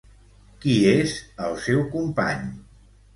[0.61, 1.13] Qui és
[1.49, 2.49] el seu company?